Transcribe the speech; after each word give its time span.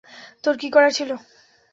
তোর 0.43 0.55
কী 0.57 0.67
করার 0.69 0.91
ছিল? 0.91 1.09